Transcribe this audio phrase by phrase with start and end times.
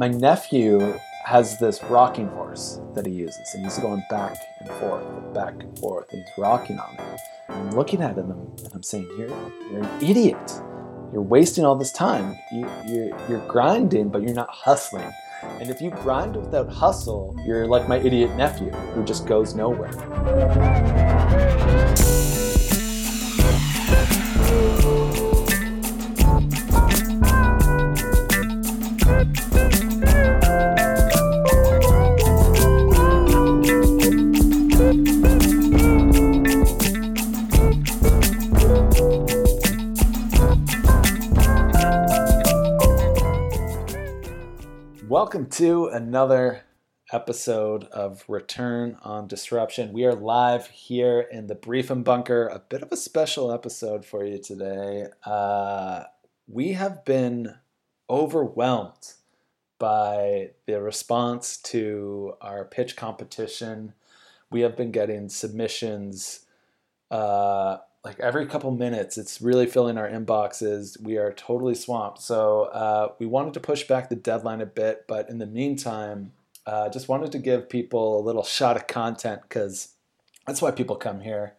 [0.00, 5.04] my nephew has this rocking horse that he uses, and he's going back and forth,
[5.34, 7.20] back and forth, and he's rocking on it.
[7.50, 9.28] And I'm looking at him and I'm saying, "You're
[9.70, 10.62] you're an idiot.
[11.12, 12.34] You're wasting all this time.
[12.50, 15.12] You, you're you're grinding, but you're not hustling."
[15.60, 19.92] And if you grind without hustle, you're like my idiot nephew who just goes nowhere.
[45.60, 46.62] To another
[47.12, 49.92] episode of Return on Disruption.
[49.92, 52.48] We are live here in the Briefing Bunker.
[52.48, 55.08] A bit of a special episode for you today.
[55.22, 56.04] Uh,
[56.48, 57.56] we have been
[58.08, 59.12] overwhelmed
[59.78, 63.92] by the response to our pitch competition.
[64.50, 66.46] We have been getting submissions
[67.10, 69.18] uh, like every couple minutes.
[69.18, 71.00] It's really filling our inboxes.
[71.00, 72.20] We are totally swamped.
[72.20, 76.32] So uh, we wanted to push back the deadline a bit, but in the meantime,
[76.66, 79.94] uh, just wanted to give people a little shot of content because
[80.46, 81.54] that's why people come here.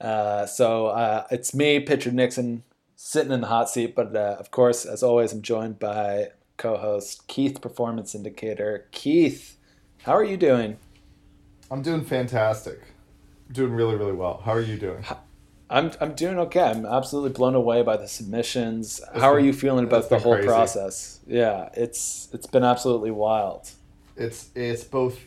[0.00, 2.64] Uh, so uh, it's me, Pitcher Nixon,
[2.96, 7.26] sitting in the hot seat, but uh, of course, as always, I'm joined by co-host
[7.28, 8.86] Keith, Performance Indicator.
[8.90, 9.56] Keith,
[10.02, 10.76] how are you doing?
[11.70, 12.80] I'm doing fantastic.
[13.50, 14.42] doing really, really well.
[14.44, 15.04] How are you doing?
[15.72, 16.62] I'm I'm doing okay.
[16.62, 19.00] I'm absolutely blown away by the submissions.
[19.12, 20.46] It's How are you feeling about the whole crazy.
[20.46, 21.20] process?
[21.26, 23.70] Yeah, it's it's been absolutely wild.
[24.16, 25.18] It's it's both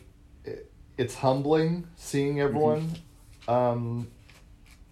[0.98, 2.82] it's humbling seeing everyone
[3.46, 3.50] mm-hmm.
[3.50, 4.08] um,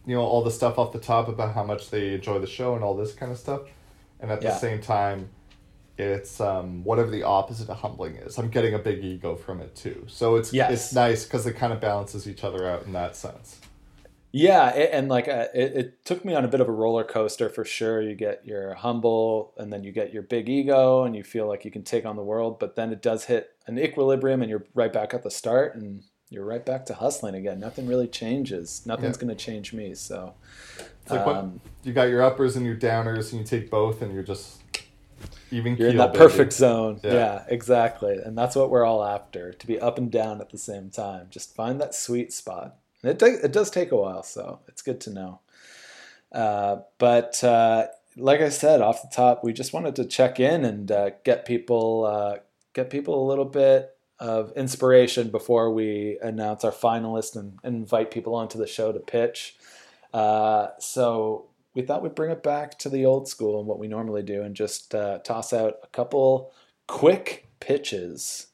[0.07, 2.75] you know all the stuff off the top about how much they enjoy the show
[2.75, 3.63] and all this kind of stuff
[4.21, 4.51] and at yeah.
[4.51, 5.29] the same time
[5.97, 9.75] it's um, whatever the opposite of humbling is i'm getting a big ego from it
[9.75, 10.71] too so it's yes.
[10.71, 13.61] it's nice because it kind of balances each other out in that sense
[14.37, 17.05] yeah, it, and like uh, it, it, took me on a bit of a roller
[17.05, 18.03] coaster for sure.
[18.03, 21.65] You get your humble, and then you get your big ego, and you feel like
[21.65, 22.59] you can take on the world.
[22.59, 26.03] But then it does hit an equilibrium, and you're right back at the start, and
[26.31, 27.61] you're right back to hustling again.
[27.61, 28.85] Nothing really changes.
[28.85, 29.21] Nothing's yeah.
[29.21, 29.95] going to change me.
[29.95, 30.35] So,
[31.03, 34.13] it's like um, you got your uppers and your downers, and you take both, and
[34.13, 34.65] you're just
[35.53, 35.77] even.
[35.77, 36.25] You're in that baby.
[36.25, 36.99] perfect zone.
[37.05, 37.13] Yeah.
[37.13, 40.59] yeah, exactly, and that's what we're all after: to be up and down at the
[40.59, 41.29] same time.
[41.31, 42.79] Just find that sweet spot.
[43.07, 45.41] It, it does take a while, so it's good to know.
[46.33, 50.65] Uh, but uh, like I said off the top, we just wanted to check in
[50.65, 52.39] and uh, get people uh,
[52.73, 58.11] get people a little bit of inspiration before we announce our finalists and, and invite
[58.11, 59.57] people onto the show to pitch.
[60.13, 63.89] Uh, so we thought we'd bring it back to the old school and what we
[63.89, 66.53] normally do, and just uh, toss out a couple
[66.87, 68.49] quick pitches.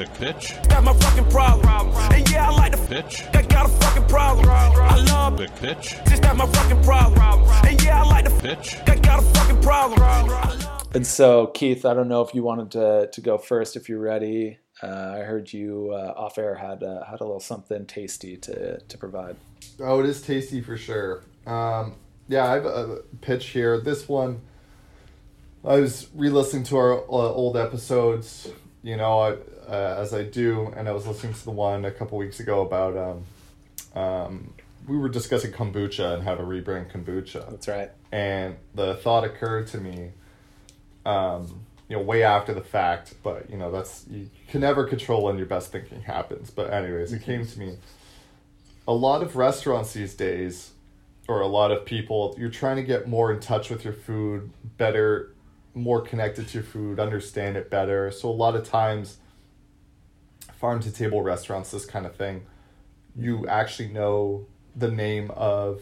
[0.00, 0.54] Big pitch.
[0.70, 1.68] Got my fucking problem.
[2.10, 3.22] And yeah, I like the pitch.
[3.34, 4.48] I got a fucking problem.
[4.48, 5.94] I love big pitch.
[6.08, 7.20] Just got my fucking problem.
[7.66, 8.78] And yeah, I like the pitch.
[8.86, 10.00] I got a fucking problem.
[10.94, 14.00] And so, Keith, I don't know if you wanted to, to go first if you're
[14.00, 14.56] ready.
[14.82, 18.80] Uh, I heard you uh, off air had uh, had a little something tasty to,
[18.80, 19.36] to provide.
[19.80, 21.24] Oh, it is tasty for sure.
[21.46, 21.96] Um,
[22.26, 23.78] yeah, I have a pitch here.
[23.78, 24.40] This one,
[25.62, 28.48] I was re-listening to our uh, old episodes.
[28.82, 29.36] You know, I,
[29.70, 32.62] uh, as I do, and I was listening to the one a couple weeks ago
[32.62, 34.54] about um, um,
[34.88, 37.48] we were discussing kombucha and how to rebrand kombucha.
[37.48, 37.90] That's right.
[38.10, 40.10] And the thought occurred to me,
[41.06, 45.22] um, you know, way after the fact, but you know, that's you can never control
[45.22, 46.50] when your best thinking happens.
[46.50, 47.76] But anyways, it came to me.
[48.88, 50.72] A lot of restaurants these days,
[51.28, 54.50] or a lot of people, you're trying to get more in touch with your food,
[54.78, 55.32] better,
[55.74, 58.10] more connected to your food, understand it better.
[58.10, 59.18] So a lot of times
[60.60, 62.42] farm to table restaurants, this kind of thing,
[63.16, 65.80] you actually know the name of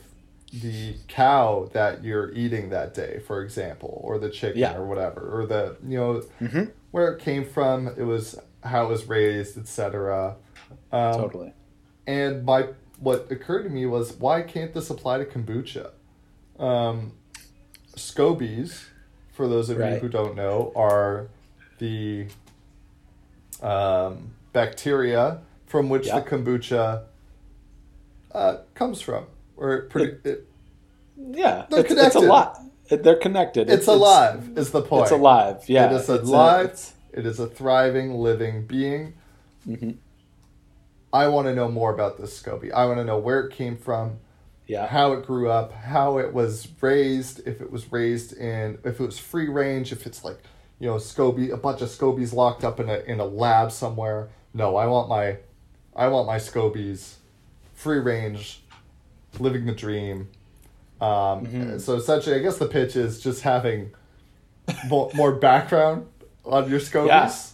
[0.52, 4.76] the cow that you're eating that day, for example, or the chicken yeah.
[4.76, 6.64] or whatever, or the you know mm-hmm.
[6.92, 10.36] where it came from, it was how it was raised, etc.
[10.92, 11.52] Um, totally.
[12.06, 12.68] And my
[12.98, 15.90] what occurred to me was why can't this apply to kombucha?
[16.58, 17.12] Um,
[17.94, 18.84] scobies,
[19.32, 19.94] for those of right.
[19.94, 21.28] you who don't know, are
[21.78, 22.26] the
[23.60, 27.04] um, bacteria from which the kombucha
[28.32, 29.26] uh, comes from.
[29.56, 30.48] Or it, it, it
[31.16, 32.06] yeah, they're it's, connected.
[32.06, 32.60] It's a lot.
[32.88, 33.68] They're connected.
[33.68, 34.50] It's, it's alive.
[34.56, 35.02] Is the point?
[35.02, 35.64] It's alive.
[35.66, 36.92] Yeah, it is alive.
[37.12, 39.14] A, it is a thriving, living being.
[39.66, 39.90] Mm-hmm.
[41.12, 42.72] I want to know more about this SCOBY.
[42.72, 44.18] I want to know where it came from.
[44.66, 44.86] Yeah.
[44.86, 49.02] how it grew up, how it was raised, if it was raised in, if it
[49.02, 50.40] was free range, if it's like,
[50.80, 54.28] you know, Scoby, a bunch of Scobies locked up in a in a lab somewhere.
[54.54, 55.36] No, I want my,
[55.94, 57.14] I want my Scobies,
[57.74, 58.62] free range,
[59.38, 60.28] living the dream.
[61.00, 61.08] Um,
[61.46, 61.78] Mm-hmm.
[61.78, 63.90] So essentially, I guess the pitch is just having
[64.88, 66.06] more, more background
[66.44, 67.52] on your Scobies.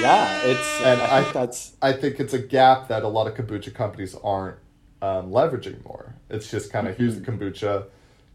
[0.00, 3.26] Yeah, it's And I think I- that's I think it's a gap that a lot
[3.26, 4.56] of kombucha companies aren't
[5.02, 6.14] um, leveraging more.
[6.30, 7.38] It's just kind of here's Mm-hmm.
[7.38, 7.84] the kombucha.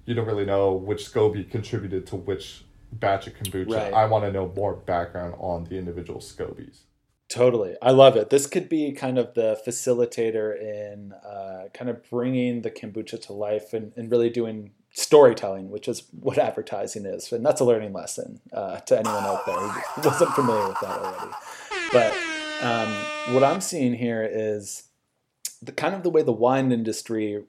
[0.05, 3.75] You don't really know which SCOBY contributed to which batch of kombucha.
[3.75, 3.93] Right.
[3.93, 6.79] I want to know more background on the individual scobies.
[7.29, 7.75] Totally.
[7.81, 8.29] I love it.
[8.29, 13.33] This could be kind of the facilitator in uh, kind of bringing the kombucha to
[13.33, 17.31] life and, and really doing storytelling, which is what advertising is.
[17.33, 20.99] And that's a learning lesson uh, to anyone out there who wasn't familiar with that
[20.99, 21.33] already.
[21.91, 22.13] But
[22.63, 24.83] um, what I'm seeing here is
[25.61, 27.43] the kind of the way the wine industry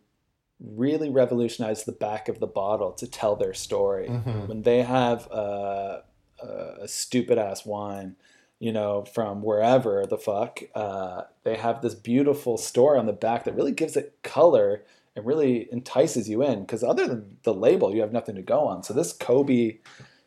[0.60, 4.08] really revolutionized the back of the bottle to tell their story.
[4.08, 4.48] Mhm.
[4.48, 6.02] When they have a,
[6.42, 6.46] a,
[6.82, 8.16] a stupid ass wine,
[8.58, 13.44] you know, from wherever the fuck, uh, they have this beautiful story on the back
[13.44, 14.82] that really gives it color
[15.14, 16.62] and really entices you in.
[16.62, 18.82] Because other than the label, you have nothing to go on.
[18.82, 19.78] So this Kobe,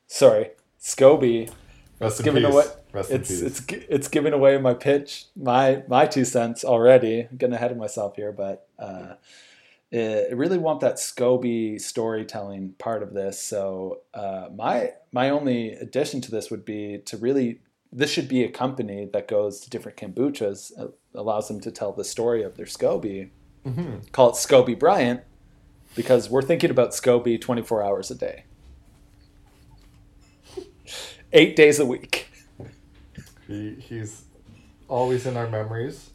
[0.08, 1.52] sorry, Scoby,
[2.00, 6.26] Rest in giving away- Rest it's it's it's giving away my pitch, my my two
[6.26, 7.28] cents already.
[7.30, 9.14] I'm getting ahead of myself here, but uh,
[9.94, 13.42] I really want that Scoby storytelling part of this.
[13.44, 17.60] So uh, my my only addition to this would be to really
[17.92, 21.92] this should be a company that goes to different kombuchas, uh, allows them to tell
[21.92, 23.32] the story of their Scoby.
[23.66, 24.10] Mhm.
[24.14, 25.22] Call it Scoby Bryant
[25.94, 28.46] because we're thinking about Scoby 24 hours a day,
[31.34, 32.28] eight days a week.
[33.46, 34.24] He, he's
[34.88, 36.11] always in our memories.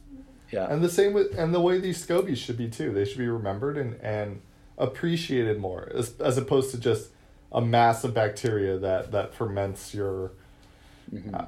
[0.51, 0.67] Yeah.
[0.71, 2.93] And the same with and the way these scobies should be too.
[2.93, 4.43] They should be remembered and, and
[4.79, 7.11] appreciated more as, as opposed to just
[7.53, 10.33] a mass of bacteria that, that ferments your
[11.15, 11.35] Mm-hmm.
[11.37, 11.45] uh,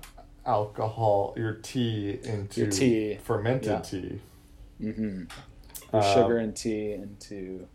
[0.46, 3.80] alcohol, your tea into Your tea, fermented yeah.
[3.80, 4.20] tea.
[4.80, 5.24] Mm-hmm.
[5.96, 7.66] Um, sugar and tea into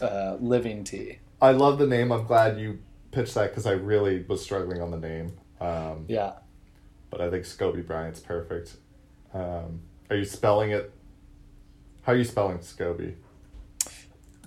[0.00, 1.18] uh, living tea.
[1.40, 2.12] I love the name.
[2.12, 2.78] I'm glad you
[3.12, 5.32] pitched that because I really was struggling on the name.
[5.60, 6.32] Um, Yeah.
[7.10, 8.76] But I think Scoby Bryant's perfect.
[9.34, 9.80] Um,
[10.10, 10.92] are you spelling it?
[12.02, 13.14] How are you spelling Scoby?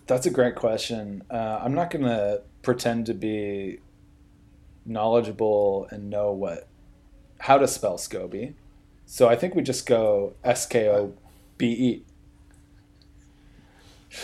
[0.05, 1.23] That's a great question.
[1.31, 3.79] Uh, I'm not going to pretend to be
[4.85, 6.67] knowledgeable and know what
[7.39, 8.53] how to spell Scoby.
[9.05, 11.13] So I think we just go S K O
[11.57, 12.03] B E.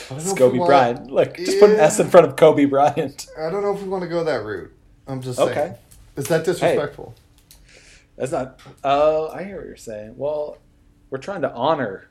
[0.09, 1.11] don't know if we Scoby Bryant.
[1.11, 3.27] Like just put an S in front of Kobe Bryant.
[3.37, 4.71] I don't know if we want to go that route.
[5.07, 5.53] I'm just Okay.
[5.53, 5.75] saying.
[6.17, 7.15] Is that disrespectful?
[8.17, 8.59] That's not.
[8.83, 10.15] Oh, I hear what you're saying.
[10.17, 10.57] Well,
[11.09, 12.09] we're trying to honor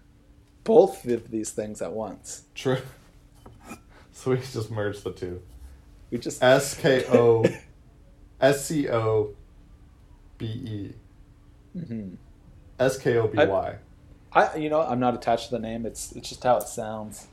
[0.65, 2.45] both of these things at once.
[2.55, 2.79] True.
[4.13, 5.41] So we just merge the two.
[6.11, 7.45] We just S K O
[8.41, 9.37] S C O
[10.39, 10.93] B E.
[11.77, 12.17] Mhm.
[12.81, 13.77] S K O B Y.
[14.33, 15.87] I, you know, I'm not attached to the name.
[15.87, 17.29] It's it's just how it sounds.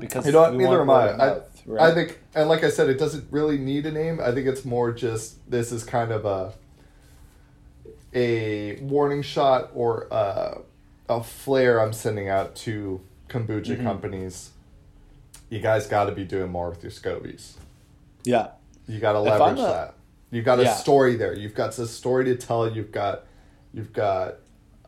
[0.00, 0.54] Because You know what?
[0.54, 1.12] Neither am I.
[1.12, 1.90] I, mouth, right?
[1.90, 4.18] I think, and like I said, it doesn't really need a name.
[4.18, 6.54] I think it's more just this is kind of a
[8.14, 10.62] a warning shot or a,
[11.08, 13.82] a flare I'm sending out to kombucha Mhm.
[13.82, 14.50] companies.
[15.50, 17.52] You guys got to be doing more with your scobies.
[18.24, 18.48] yeah,
[18.86, 19.94] You got to leverage a- that.
[20.30, 20.74] You've got a Yeah.
[20.74, 21.34] story there.
[21.34, 22.70] You've got a story to tell.
[22.70, 23.24] You've got
[23.74, 24.36] you've got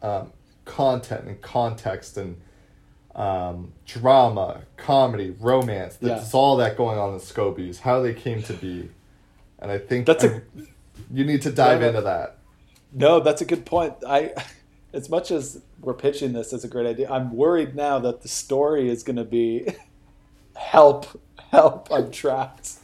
[0.02, 0.32] um,
[0.66, 2.36] content and context and
[3.14, 5.96] um, drama, comedy, romance.
[6.00, 6.16] Yeah.
[6.16, 7.78] There's all that going on in Scobies.
[7.80, 8.90] How they came to be,
[9.60, 10.42] and I think That's a.
[11.12, 12.36] you need to dive Yeah, into that.
[12.92, 13.94] no, that's a good point.
[14.06, 14.32] I,
[14.94, 18.28] as much as we're pitching this as a great idea, I'm worried now that the
[18.28, 19.74] story is going to be,
[20.56, 21.20] help,
[21.50, 22.74] help, I'm trapped.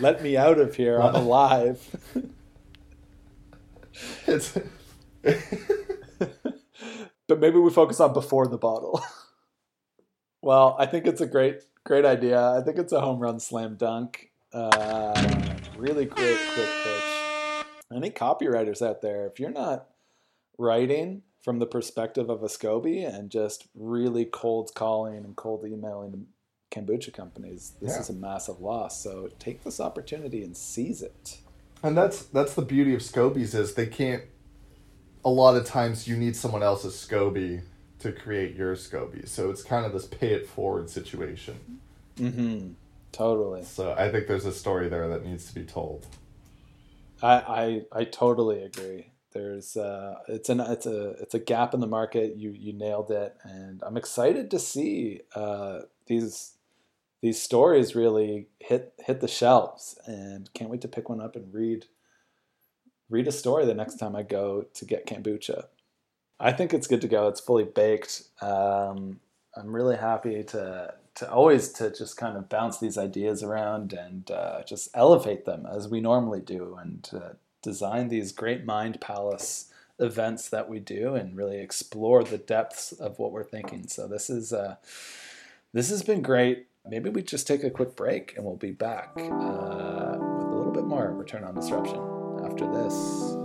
[0.00, 1.00] Let me out of here.
[1.00, 1.96] I'm alive.
[4.28, 4.56] It's
[7.26, 9.02] but maybe we focus on before the bottle.
[10.40, 12.40] well, I think it's a great, great idea.
[12.40, 14.30] I think it's a home run slam dunk.
[14.52, 17.66] Uh, really great, quick pitch.
[17.92, 19.88] Any copywriters out there, if you're not
[20.58, 26.26] writing from the perspective of a Scoby and just really cold calling and cold emailing
[26.70, 28.00] kombucha companies, this Yeah.
[28.00, 29.02] is a massive loss.
[29.02, 31.38] So take this opportunity and seize it.
[31.82, 34.24] and that's that's the beauty of Scobies is they can't.
[35.24, 37.62] A lot of times you need someone else's SCOBY
[38.00, 39.26] to create your SCOBY.
[39.28, 41.80] so it's kind of this pay it forward situation.
[42.16, 42.72] Mm-hmm.
[43.12, 43.62] Totally.
[43.64, 46.04] So I think there's a story there that needs to be told.
[47.22, 47.32] I,
[47.92, 49.12] I I totally agree.
[49.32, 52.36] There's uh, it's an it's a it's a gap in the market.
[52.36, 56.54] You you nailed it, and I'm excited to see uh, these
[57.20, 61.52] these stories really hit hit the shelves, and can't wait to pick one up and
[61.52, 61.86] read
[63.10, 65.66] read a story the next time I go to get kombucha.
[66.40, 67.28] I think it's good to go.
[67.28, 68.22] It's fully baked.
[68.40, 69.20] Um,
[69.56, 74.30] I'm really happy to to always to just kind of bounce these ideas around and
[74.30, 77.30] uh, just elevate them as we normally do, and uh,
[77.62, 83.18] design these great mind palace events that we do, and really explore the depths of
[83.18, 83.88] what we're thinking.
[83.88, 84.76] So this is uh,
[85.72, 86.66] this has been great.
[86.86, 90.72] Maybe we just take a quick break, and we'll be back uh, with a little
[90.72, 92.00] bit more return on disruption
[92.44, 93.37] after this.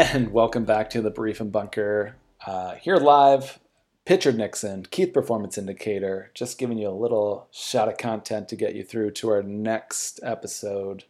[0.00, 2.16] And welcome back to the Briefing Bunker.
[2.46, 3.58] Uh, here live,
[4.06, 8.74] Pitcher Nixon, Keith Performance Indicator, just giving you a little shot of content to get
[8.74, 11.04] you through to our next episode,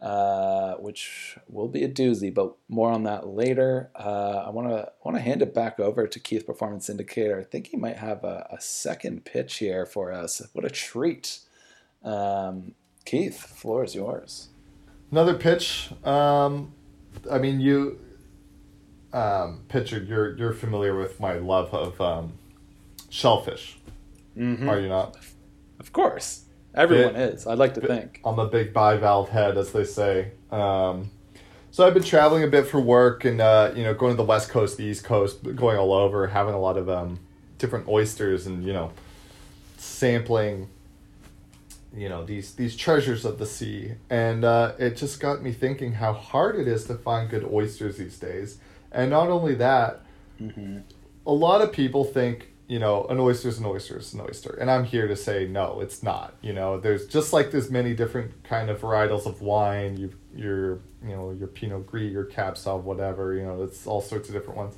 [0.00, 3.90] uh, which will be a doozy, but more on that later.
[3.96, 7.40] Uh, I want to want to hand it back over to Keith Performance Indicator.
[7.40, 10.40] I think he might have a, a second pitch here for us.
[10.52, 11.40] What a treat!
[12.04, 14.50] Um, Keith, floor is yours.
[15.10, 15.90] Another pitch.
[16.04, 16.72] Um,
[17.28, 17.98] I mean, you
[19.12, 22.32] um, Pitcher, you're you're familiar with my love of um,
[23.10, 23.78] shellfish,
[24.36, 24.68] Mhm.
[24.68, 25.16] are you not?
[25.80, 27.46] Of course, everyone Bit- is.
[27.46, 28.20] I'd like to bit- think.
[28.24, 30.32] I'm a big bivalve head, as they say.
[30.50, 31.10] Um,
[31.70, 34.24] so I've been traveling a bit for work, and uh, you know, going to the
[34.24, 37.18] west coast, the east coast, going all over, having a lot of um,
[37.58, 38.90] different oysters, and you know,
[39.76, 40.68] sampling.
[41.96, 45.94] You know these these treasures of the sea, and uh, it just got me thinking
[45.94, 48.58] how hard it is to find good oysters these days.
[48.92, 50.00] And not only that,
[51.26, 54.50] a lot of people think you know an oyster is an oyster is an oyster.
[54.60, 56.34] And i'm here to say no it's not.
[56.42, 60.80] You know there's just like there's many different kind of varietals of wine you your
[61.02, 64.34] you know your pinot gris your cab sauv whatever you know it's all sorts of
[64.34, 64.76] different ones.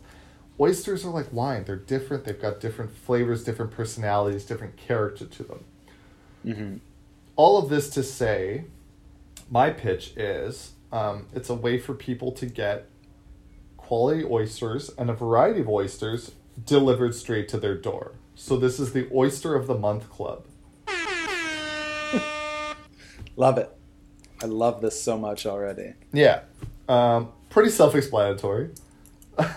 [0.58, 1.64] Oysters are like wine.
[1.64, 2.24] They're different.
[2.24, 5.64] They've got different flavors different personalities different character to them.
[6.46, 6.76] Mm-hmm.
[7.36, 8.64] all of this to say
[9.50, 12.86] my pitch is um, it's a way for people to get
[13.90, 16.30] quality oysters and a variety of oysters
[16.64, 18.12] delivered straight to their door.
[18.36, 20.44] So this is the Oyster of the Month Club.
[23.36, 23.76] Love it.
[24.40, 25.94] I love this so much already.
[26.12, 26.42] Yeah,
[26.88, 28.70] um, pretty self-explanatory.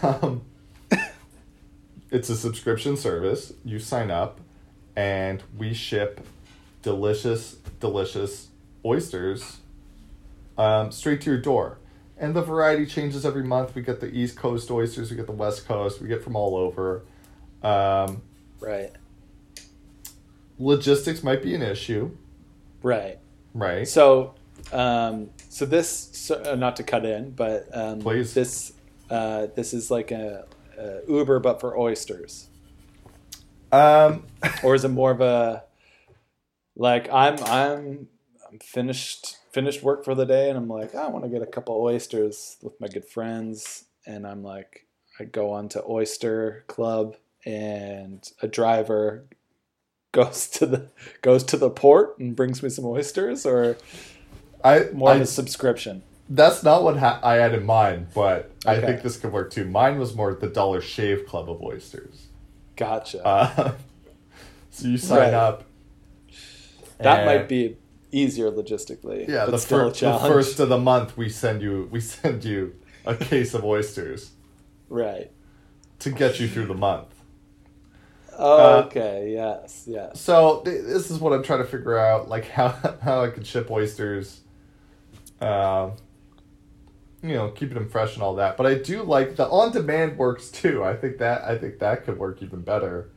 [0.02, 0.42] Um,
[2.10, 3.54] it's a subscription service.
[3.64, 4.42] You sign up,
[4.96, 6.26] and we ship
[6.82, 8.48] delicious, delicious
[8.84, 9.60] oysters
[10.58, 11.78] um, straight to your door.
[12.18, 13.76] And the variety changes every month.
[13.76, 16.56] We get the East Coast oysters, we get the West Coast, we get from all
[16.56, 17.04] over.
[17.64, 18.22] Um,
[18.60, 18.92] Right.
[20.60, 22.12] logistics might be an issue,
[22.82, 23.18] Right.
[23.54, 23.88] right?
[23.88, 24.36] So,
[24.72, 28.34] um, so this, so, uh, not to cut in, but um, Please.
[28.34, 28.74] this,
[29.10, 30.46] uh, this is like a,
[30.78, 32.48] a Uber, but for oysters,
[33.72, 34.28] Um,
[34.64, 35.64] or is it more of a,
[36.76, 38.08] like I'm, I'm,
[38.50, 41.46] I'm finished, finished work for the day, and I'm like, I want to get a
[41.48, 44.88] couple oysters with my good friends, and I'm like,
[45.20, 49.26] I go on to Oyster Club, and a driver
[50.12, 50.88] goes to the
[51.22, 53.78] goes to the port and brings me some oysters, or
[54.64, 56.04] I, more I of a subscription.
[56.30, 59.66] That's not what ha- I had in mind, but I think this could work too.
[59.66, 62.28] Mine was more the Dollar Shave Club of oysters.
[62.78, 63.24] Gotcha.
[63.26, 63.74] Uh,
[64.72, 65.34] so you sign Right.
[65.34, 65.66] up.
[67.00, 67.76] that might be
[68.14, 69.28] easier logistically.
[69.28, 69.46] yeah.
[69.46, 72.76] The, still fir- a the first of the month, we send you we send you
[73.06, 74.32] a case of oysters
[74.90, 75.32] right.
[76.00, 77.08] to get you through the month.
[78.38, 79.32] Oh, Uh, okay.
[79.34, 79.84] Yes.
[79.88, 80.20] Yes.
[80.22, 82.70] So th- this is what I'm trying to figure out, like how
[83.02, 84.42] how I can ship oysters,
[85.42, 85.94] um,
[87.22, 88.58] you know, keeping them fresh and all that.
[88.58, 90.84] But I do like the on demand works too.
[90.84, 93.10] I think that I think that could work even better.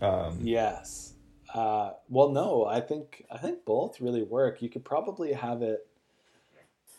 [0.00, 1.11] Um, Yes.
[1.52, 2.64] Uh, well, no.
[2.64, 4.62] I think I think both really work.
[4.62, 5.86] You could probably have it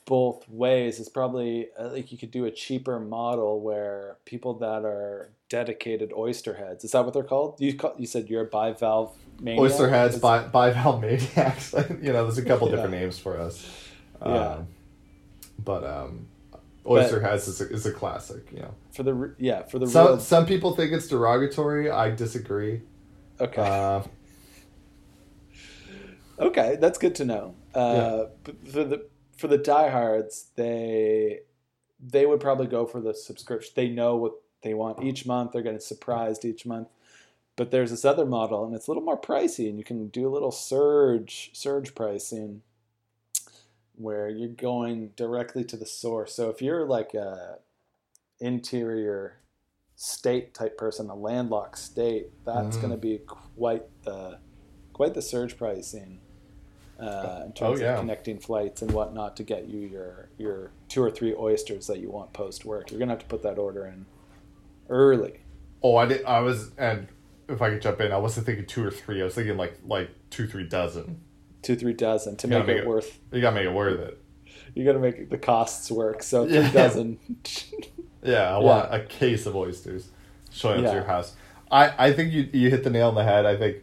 [0.05, 0.99] both ways.
[0.99, 6.11] It's probably uh, like you could do a cheaper model where people that are dedicated
[6.15, 6.83] oyster heads.
[6.83, 7.59] Is that what they're called?
[7.59, 9.61] You call, you said you're a bivalve maniac.
[9.61, 11.73] Oyster heads, bi- bivalve maniacs.
[12.01, 12.75] you know, there's a couple Yeah.
[12.75, 13.65] different names for us.
[14.21, 14.27] Yeah.
[14.27, 14.67] Um,
[15.63, 16.27] but um,
[16.85, 18.51] oyster But- heads is a, is a classic.
[18.51, 20.19] You know, for the yeah for the some real.
[20.19, 21.89] some people think it's derogatory.
[21.89, 22.81] I disagree.
[23.39, 23.61] Okay.
[23.61, 24.03] Uh,
[26.39, 27.55] Okay, that's good to know.
[27.73, 31.41] Uh, but for the for the diehards, they
[31.99, 33.71] they would probably go for the subscription.
[33.75, 35.51] They know what they want each month.
[35.51, 36.87] They're getting surprised each month.
[37.55, 40.27] But there's this other model, and it's a little more pricey, and you can do
[40.27, 42.63] a little surge surge pricing
[43.95, 46.33] where you're going directly to the source.
[46.33, 47.59] So if you're like a
[48.39, 49.37] interior
[49.95, 52.81] state type person, a landlocked state, that's Mhm.
[52.81, 54.39] going to be quite the
[54.93, 56.19] quite the surge pricing
[56.99, 57.93] uh, in terms Oh, yeah.
[57.95, 61.99] of connecting flights and whatnot to get you your your two or three oysters that
[61.99, 62.91] you want post work.
[62.91, 64.05] You're gonna have to put that order in
[64.89, 65.39] early.
[65.81, 66.23] Oh, I did.
[66.25, 67.07] I was, and
[67.49, 69.21] if I could jump in, I wasn't thinking two or three.
[69.21, 71.21] I was thinking like like two, three dozen.
[71.61, 73.19] Two three dozen to gotta make it make it- worth.
[73.31, 74.19] You gotta make it worth it.
[74.75, 76.23] You got to make the costs work.
[76.23, 76.71] So three Yeah.
[76.71, 77.19] dozen.
[78.23, 78.57] Yeah, I Yeah.
[78.57, 80.09] want a case of oysters
[80.51, 80.89] showing up Yeah.
[80.91, 81.35] to your house.
[81.71, 83.45] I, I think you you hit the nail on the head.
[83.45, 83.77] I think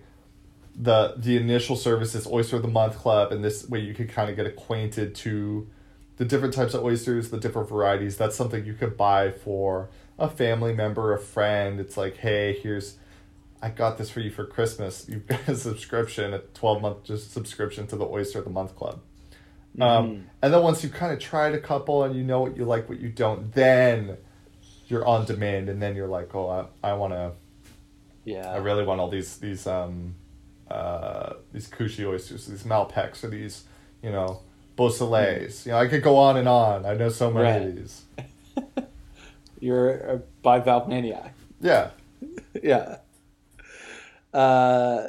[0.75, 4.09] the the initial service is Oyster of the Month Club, and this way you could
[4.09, 5.69] kind of get acquainted to
[6.17, 8.17] the different types of oysters, the different varieties.
[8.17, 11.81] That's something you could buy for a family member, a friend.
[11.81, 12.97] It's like, hey, here's
[13.63, 15.07] I got this for you for Christmas.
[15.09, 18.77] You've got a subscription, a twelve month just subscription to the Oyster of the Month
[18.77, 19.01] Club.
[19.79, 22.65] Um, and then once you've kind of tried a couple and you know what you
[22.65, 24.17] like, what you don't, then
[24.89, 27.33] you're on demand, and then you're like, oh, I, I want to,
[28.25, 28.51] yeah.
[28.51, 30.17] I really want all these these um,
[30.71, 33.65] uh, these Kusshi oysters, these Malpeques, or these,
[34.03, 34.41] you know,
[34.77, 35.67] Beausoleils.
[35.67, 36.87] You know, I could go on and on.
[36.87, 37.63] I know so many Right.
[37.69, 38.03] of these.
[39.61, 41.35] You're a bivalve maniac.
[41.61, 41.91] Yeah,
[42.63, 42.97] yeah.
[44.33, 45.09] Uh,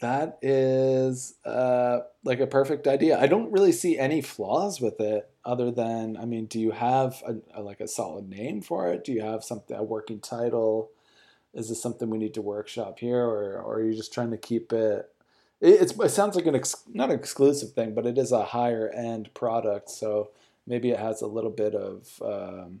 [0.00, 3.18] that is uh, like a perfect idea.
[3.18, 7.22] I don't really see any flaws with it, other than I mean, do you have
[7.26, 9.04] a, a like a solid name for it?
[9.04, 10.90] Do you have something a working title?
[11.56, 14.36] Is this something we need to workshop here, or, or are you just trying to
[14.36, 15.10] keep it?
[15.60, 18.44] It, it's, it sounds like an ex, not an exclusive thing, but it is a
[18.44, 20.30] higher end product, so
[20.66, 22.80] maybe it has a little bit of um,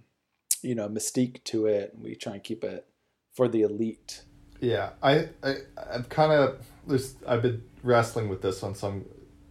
[0.62, 2.86] you know mystique to it, we try and keep it
[3.32, 4.22] for the elite.
[4.60, 4.90] yeah.
[5.02, 5.54] I, I
[5.90, 9.04] I've kind of there's I've been wrestling with this one, so I'm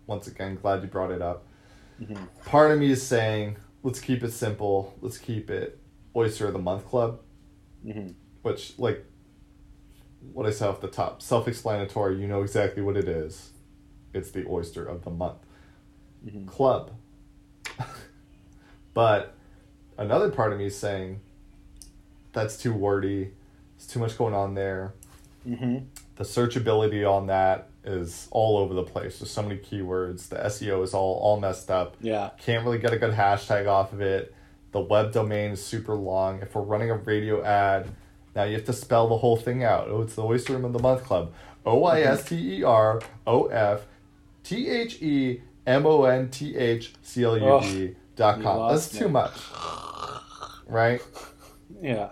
[0.07, 1.45] once again glad you brought it up.
[2.01, 2.27] Mhm.
[2.45, 4.93] Part of me is saying, let's keep it simple.
[5.01, 5.79] Let's keep it
[6.15, 7.21] Oyster of the Month Club.
[7.85, 8.13] Mhm.
[8.43, 9.03] which like
[10.33, 12.19] what I said off the top, self-explanatory.
[12.19, 13.51] You know exactly what it is.
[14.13, 15.37] It's the oyster of the month
[16.25, 16.47] Mhm.
[16.47, 16.91] club.
[18.93, 19.33] but
[19.97, 21.19] another part of me is saying
[22.33, 23.33] that's too wordy.
[23.77, 24.93] There's too much going on there.
[25.47, 25.85] Mm-hmm.
[26.15, 29.19] The searchability on that is all over the place.
[29.19, 30.29] There's so many keywords.
[30.29, 31.95] The SEO is all all messed up.
[32.01, 32.31] Yeah.
[32.39, 34.33] Can't really get a good hashtag off of it.
[34.71, 36.41] The web domain is super long.
[36.41, 37.89] If we're running a radio ad,
[38.35, 39.87] now you have to spell the whole thing out.
[39.89, 41.33] Oh, it's the Oyster Room of the Month Club.
[41.65, 43.85] O I S T E R O F
[44.43, 48.69] T H E M O N T H C L U D dot com.
[48.71, 49.33] That's too much.
[50.67, 51.01] Right?
[51.81, 52.11] Yeah.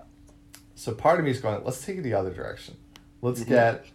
[0.76, 2.76] So part of me is going, let's take it the other direction.
[3.22, 3.48] Let's Mhm.
[3.48, 3.86] get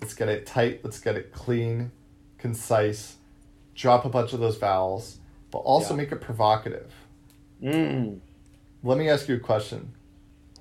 [0.00, 1.90] let's get it tight, let's get it clean,
[2.38, 3.16] concise,
[3.74, 5.18] drop a bunch of those vowels,
[5.50, 5.98] but also Yeah.
[5.98, 6.92] make it provocative.
[7.62, 8.20] Mm.
[8.84, 9.94] Let me ask you a question.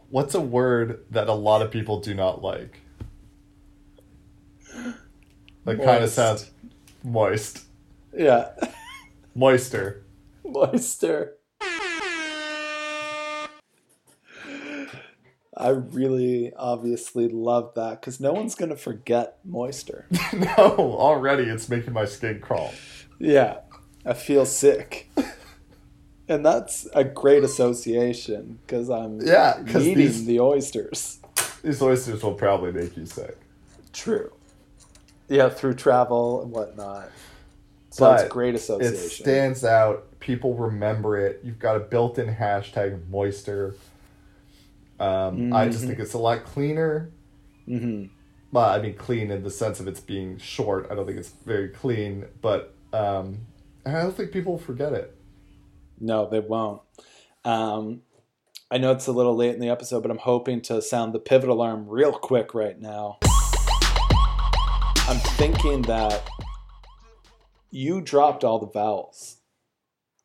[0.10, 2.80] What's a word that a lot of people do not like?
[5.66, 6.52] That kind of sounds
[7.04, 7.64] moist.
[8.16, 8.52] Yeah.
[9.34, 10.06] Moister.
[10.44, 11.38] Moister.
[15.58, 20.06] I really obviously love that because no one's going to forget moister.
[20.34, 22.74] no, already it's making my skin crawl.
[23.20, 23.60] Yeah.
[24.06, 25.10] I feel sick.
[26.28, 31.20] And that's a great association because I'm Yeah, 'cause eating these- the oysters.
[31.64, 33.38] These oysters will probably make you sick.
[33.94, 34.32] True.
[35.28, 37.10] Yeah, through travel and whatnot.
[37.92, 38.96] So it's But great association.
[38.96, 40.20] It stands out.
[40.20, 41.40] People remember it.
[41.44, 43.76] You've got a built-in hashtag moister.
[45.00, 45.88] Um, I just Mhm.
[45.88, 47.10] think it's a lot cleaner.
[47.66, 48.06] hmm
[48.52, 50.88] Well, I mean, clean in the sense of it's being short.
[50.92, 53.40] I don't think it's very clean, but um,
[53.86, 55.14] I don't think people forget it.
[56.00, 56.82] No, they won't.
[57.44, 58.02] Um,
[58.72, 61.20] I know it's a little late in the episode, but I'm hoping to sound the
[61.20, 63.20] pivot alarm real quick right now.
[65.08, 66.28] I'm thinking that
[67.70, 69.38] you dropped all the vowels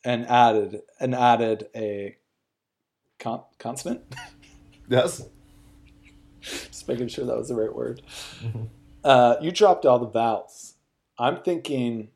[0.04, 2.16] and added and added a
[3.18, 4.02] con- consonant.
[4.88, 5.24] Yes.
[6.40, 8.02] Just making sure that was the right word.
[8.42, 8.70] Mhm.
[9.04, 10.74] Uh, you dropped all the vowels.
[11.16, 12.08] I'm thinking,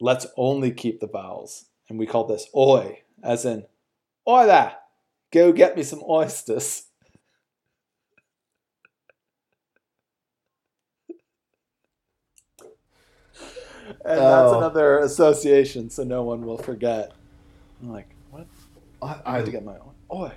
[0.00, 3.66] let's only keep the vowels, and we call this oi, as in,
[4.26, 4.76] oi there,
[5.30, 6.84] go get me some oysters.
[14.04, 14.56] and that's Oh.
[14.58, 17.12] another association, so no one will forget.
[17.82, 18.46] I'm like, what?
[19.02, 19.92] I I, have to get my own.
[20.12, 20.32] Oi.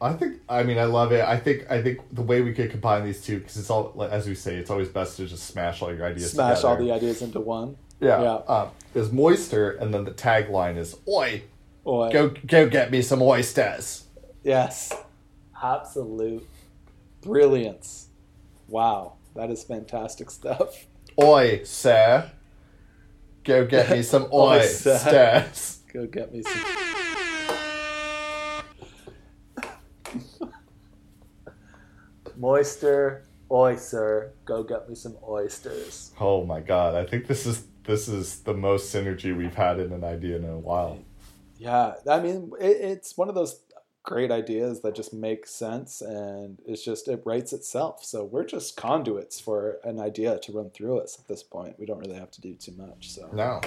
[0.00, 0.40] I think.
[0.48, 1.22] I mean, I love it.
[1.22, 1.70] I think.
[1.70, 4.56] I think the way we could combine these two, because it's all as we say,
[4.56, 6.30] it's always best to just smash all your ideas.
[6.30, 7.76] Smash all the ideas into one.
[8.00, 8.22] Yeah.
[8.22, 8.34] Yeah.
[8.48, 11.42] Um, is moister, and then the tagline is "Oi,
[11.86, 12.10] Oi.
[12.10, 14.04] go go get me some oysters."
[14.42, 14.92] Yes.
[15.62, 16.46] Absolute
[17.20, 18.08] brilliance.
[18.68, 19.14] Wow.
[19.34, 20.86] That is fantastic stuff.
[21.20, 22.30] Oi, sir,
[23.44, 25.80] go get me some Oi, oysters.
[25.92, 26.64] Go get me some.
[32.36, 36.12] Moister, oyster, go get me some oysters.
[36.20, 36.94] Oh my god!
[36.94, 40.44] I think this is this is the most synergy we've had in an idea in
[40.44, 40.98] a while.
[41.56, 43.60] Yeah, I mean, it, it's one of those
[44.04, 48.04] great ideas that just makes sense and it's just, it writes itself.
[48.04, 51.78] So we're just conduits for an idea to run through us at this point.
[51.78, 53.10] We don't really have to do too much.
[53.10, 53.60] So, No,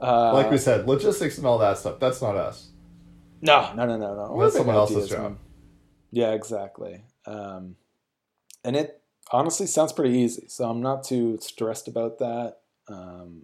[0.00, 2.68] uh, like we said, logistics and all that stuff—that's not us.
[3.40, 4.40] No, no, no, no, no.
[4.40, 5.22] That's someone else's job.
[5.22, 5.36] man.
[6.12, 7.02] Yeah, exactly.
[7.24, 7.76] Um,
[8.62, 9.00] and it
[9.32, 12.58] honestly sounds pretty easy, so I'm not too stressed about that.
[12.88, 13.42] Um,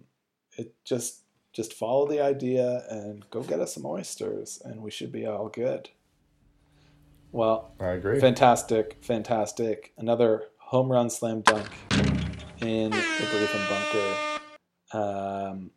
[0.57, 1.21] it just
[1.53, 5.49] just follow the idea and go get us some oysters, and we should be all
[5.49, 5.89] good.
[7.31, 8.19] Well, I agree.
[8.19, 9.93] fantastic, fantastic!
[9.97, 11.67] Another home run slam dunk
[12.61, 14.15] in the briefing bunker.
[14.93, 15.71] Um,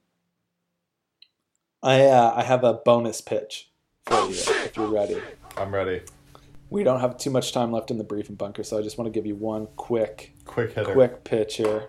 [1.82, 3.70] I uh, I have a bonus pitch
[4.06, 5.20] for you if you're ready.
[5.56, 6.02] I'm ready.
[6.68, 9.06] We don't have too much time left in the briefing bunker, so I just want
[9.06, 10.92] to give you one quick Quick hitter.
[10.92, 11.88] quick pitch here.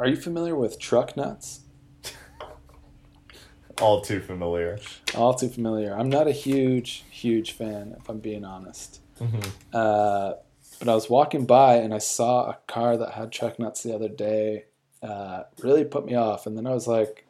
[0.00, 1.60] Are you familiar with truck nuts?
[3.82, 4.78] All too familiar.
[5.14, 5.94] All too familiar.
[5.94, 9.00] I'm not a huge, huge fan, if I'm being honest.
[9.18, 9.40] hmm
[9.74, 10.32] Uh,
[10.78, 13.94] but I was walking by and I saw a car that had truck nuts the
[13.94, 14.64] other day.
[15.02, 16.46] Uh, really put me off.
[16.46, 17.26] And then I was like,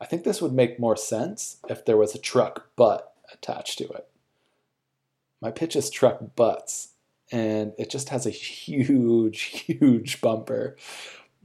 [0.00, 3.88] I think this would make more sense if there was a truck butt attached to
[3.88, 4.06] it.
[5.42, 6.90] My pitch is truck butts,
[7.32, 10.76] and it just has a huge, huge bumper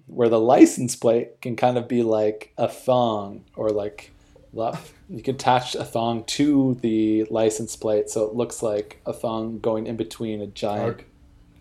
[0.10, 4.12] where the license plate can kind of be like a thong or like.
[4.52, 9.60] You can attach a thong to the license plate so it looks like a thong
[9.60, 11.06] going in between a giant Okay.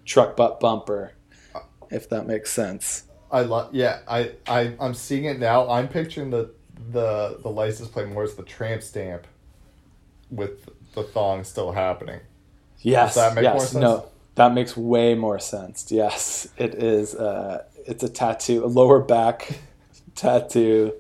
[0.07, 1.13] truck butt bumper,
[1.91, 3.05] if that makes sense.
[3.31, 3.75] I love.
[3.75, 5.69] Yeah, I I I'm seeing it now.
[5.69, 6.51] I'm picturing the
[6.91, 9.27] the the license plate more as the tramp stamp,
[10.31, 12.21] with the thong still happening.
[12.81, 13.17] Yes.
[13.17, 13.55] that make yes.
[13.55, 13.83] more sense?
[13.83, 14.07] No,
[14.39, 15.87] that makes way more sense.
[15.91, 17.15] Yes, it is.
[17.15, 19.59] Uh, it's a tattoo, a lower back
[20.15, 20.95] tattoo,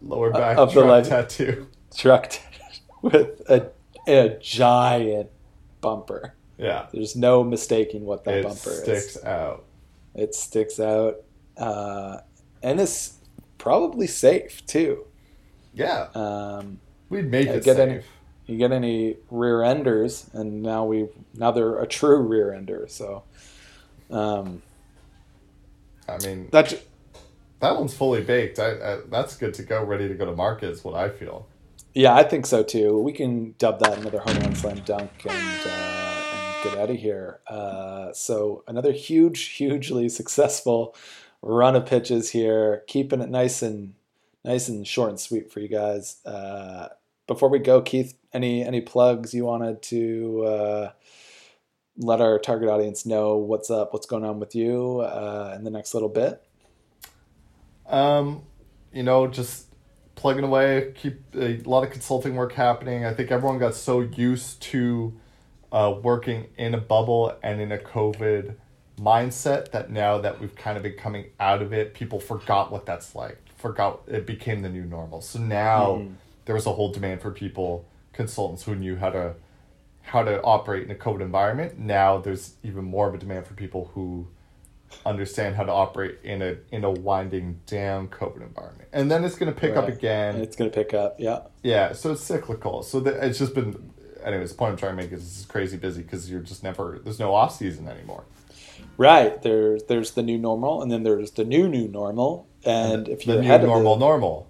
[0.00, 1.66] Lower back of the truck life- tattoo.
[1.94, 2.32] truck
[3.02, 3.68] with a,
[4.06, 5.28] a giant
[5.80, 6.34] bumper.
[6.58, 8.78] Yeah, There's no mistaking what that it bumper is.
[8.86, 9.64] It sticks out.
[10.14, 11.16] It sticks out,
[11.56, 12.18] uh,
[12.62, 13.14] and it's
[13.58, 15.06] probably safe too.
[15.74, 17.78] Yeah, Um, we'd make Yeah, it safe.
[17.78, 18.00] any-
[18.46, 22.86] you get any rear enders, and now we now they're a true rear ender.
[22.88, 23.24] So
[24.10, 24.62] um,
[26.08, 26.82] I mean, that j-
[27.60, 28.58] that one's fully baked.
[28.58, 30.70] I, I that's good to go, ready to go to market.
[30.70, 31.48] Is what I feel.
[31.94, 32.98] yeah, I think so too.
[33.00, 36.96] We can dub that another home run slam dunk and uh, and get out of
[36.96, 37.40] here.
[37.48, 40.96] Uh, so another huge, hugely successful
[41.42, 43.94] run of pitches here, keeping it nice and
[44.44, 46.18] nice and short and sweet for you guys.
[46.26, 46.88] Uh,
[47.26, 50.92] before we go, Keith, any any plugs you wanted to uh,
[51.96, 55.70] let our target audience know what's up, what's going on with you uh, in the
[55.70, 56.42] next little bit?
[57.86, 58.42] Um,
[58.92, 59.66] you know, just
[60.14, 60.92] plugging away.
[60.94, 63.04] Keep a lot of consulting work happening.
[63.04, 65.12] I think everyone got so used to
[65.70, 68.54] uh, working in a bubble and in a COVID
[68.98, 72.86] mindset that now that we've kind of been coming out of it, people forgot what
[72.86, 73.38] that's like.
[73.56, 75.20] Forgot it became the new normal.
[75.20, 76.14] So now Mhm.
[76.44, 79.34] there was a whole demand for people, consultants who knew how to
[80.02, 81.78] how to operate in a COVID environment.
[81.78, 84.28] Now there's even more of a demand for people who
[85.06, 88.88] understand how to operate in a in a winding down COVID environment.
[88.92, 90.34] And then it's going to pick up again.
[90.34, 91.16] And it's going to pick up.
[91.18, 91.40] Yeah.
[91.62, 92.82] Yeah, so it's cyclical.
[92.82, 93.90] So the, it's just been.
[94.24, 96.62] Anyways, the point I'm trying to make is this is crazy busy because you're just
[96.62, 97.00] never.
[97.02, 98.24] There's no off season anymore.
[98.96, 99.40] Right.
[99.42, 102.46] There's there's the new normal, and then there's the new new normal.
[102.64, 104.48] And if you're new normal the, normal.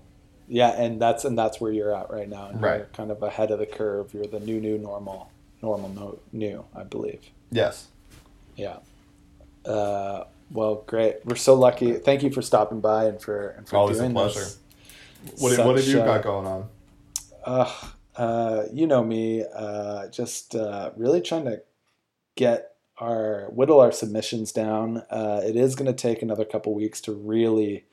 [0.49, 2.49] Yeah, and that's and that's where you're at right now.
[2.49, 2.93] And You're Right.
[2.93, 4.13] kind of ahead of the curve.
[4.15, 5.31] You're the new new normal,
[5.63, 7.21] normal no, new, I believe.
[7.51, 7.89] Yes.
[8.57, 8.79] Yeah.
[9.65, 11.25] Uh, well, great.
[11.25, 11.95] We're so lucky.
[11.95, 14.41] Thank you for stopping by and for and for Always a doing pleasure.
[14.41, 14.59] this.
[15.39, 16.69] What what have you uh, got going on?
[17.45, 17.73] Uh,
[18.17, 21.63] uh, you know me, uh, just uh, really trying to
[22.37, 24.99] get our whittle our submissions down.
[25.11, 27.85] Uh, it is going to take another couple weeks to really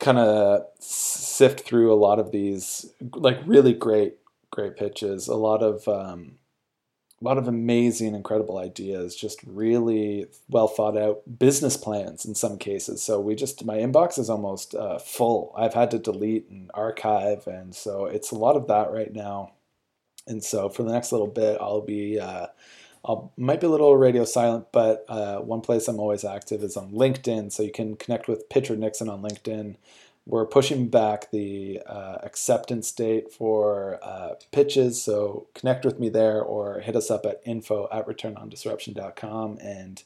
[0.00, 4.16] kind of sift through a lot of these like really great
[4.50, 5.28] great pitches.
[5.28, 6.38] A lot of um,
[7.20, 12.56] a lot of amazing, incredible ideas, just really well thought out business plans in some
[12.56, 13.02] cases.
[13.02, 15.52] So we just, my inbox is almost uh, full.
[15.54, 17.46] I've had to delete and archive.
[17.46, 19.52] And so it's a lot of that right now.
[20.26, 22.46] And so for the next little bit, I'll be, uh,
[23.04, 26.76] I'll might be a little radio silent, but uh, one place I'm always active is
[26.76, 27.52] on LinkedIn.
[27.52, 29.76] So you can connect with Pitcher Nixon on LinkedIn
[30.26, 35.02] we're pushing back the uh, acceptance date for uh, pitches.
[35.02, 40.02] So connect with me there or hit us up at info at returnondisruption.com and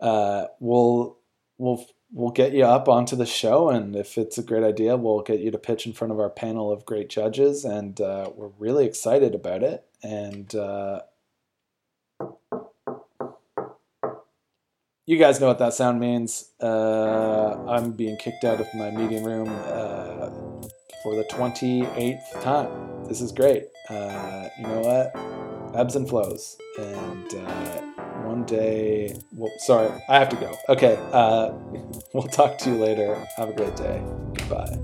[0.00, 1.18] uh, we'll,
[1.58, 3.68] we'll, we'll get you up onto the show.
[3.68, 6.30] And if it's a great idea, we'll get you to pitch in front of our
[6.30, 7.64] panel of great judges.
[7.64, 9.84] And uh, we're really excited about it.
[10.02, 10.54] And
[15.10, 16.52] you guys know what that sound means.
[16.62, 17.66] Uh, oh.
[17.68, 20.30] I'm being kicked out of my meeting room uh,
[21.02, 23.06] for the 28th time.
[23.08, 23.66] This is great.
[23.88, 25.76] Uh, you know what?
[25.76, 26.56] Ebbs and flows.
[26.78, 27.80] And uh,
[28.22, 30.56] one day, well, sorry, I have to go.
[30.68, 30.96] Okay.
[31.10, 31.54] Uh,
[32.14, 33.16] we'll talk to you later.
[33.36, 34.00] Have a great day.
[34.34, 34.78] Goodbye.